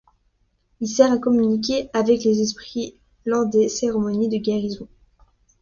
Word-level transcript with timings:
Il 0.79 0.87
sert 0.87 1.11
à 1.11 1.19
communiquer 1.19 1.87
avec 1.93 2.23
les 2.23 2.41
esprit 2.41 2.95
lors 3.23 3.45
des 3.45 3.69
cérémonies 3.69 4.29
de 4.29 4.37
guérison. 4.43 4.87